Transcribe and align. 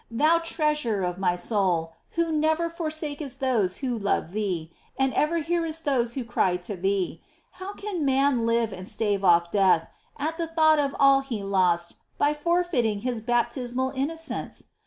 Thou 0.09 0.39
Treasure 0.39 1.03
of 1.03 1.19
my 1.19 1.35
soul, 1.35 1.93
Who 2.17 2.31
never 2.31 2.71
forsakest 2.71 3.39
those 3.39 3.77
who 3.85 3.95
love 3.99 4.31
Thee, 4.31 4.71
and 4.97 5.13
ever 5.13 5.37
hearest 5.41 5.85
those 5.85 6.13
who 6.15 6.23
cry 6.25 6.57
to 6.57 6.75
Thee— 6.75 7.21
^how 7.59 7.77
can 7.77 8.03
man 8.03 8.47
live 8.47 8.73
and 8.73 8.87
stave 8.87 9.23
on 9.23 9.43
death, 9.51 9.87
at 10.17 10.39
the 10.39 10.47
thought 10.47 10.79
of 10.79 10.95
all 10.99 11.19
he 11.19 11.43
lost 11.43 11.97
by 12.17 12.33
forfeiting 12.33 13.01
his 13.01 13.21
baptismal 13.21 13.91
innocence 13.91 14.63